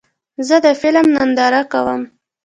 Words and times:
زه 0.47 0.55
د 0.65 0.67
فلم 0.81 1.07
ننداره 1.15 1.61
کوم. 1.71 2.01